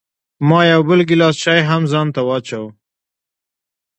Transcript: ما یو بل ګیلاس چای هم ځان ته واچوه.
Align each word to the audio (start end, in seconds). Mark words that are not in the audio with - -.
ما 0.47 0.59
یو 0.71 0.81
بل 0.87 0.99
ګیلاس 1.09 1.35
چای 1.43 1.59
هم 1.69 1.81
ځان 1.91 2.07
ته 2.15 2.21
واچوه. 2.27 2.69